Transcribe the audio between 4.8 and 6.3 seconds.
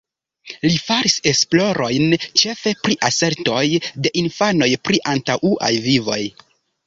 pri antaŭaj vivoj.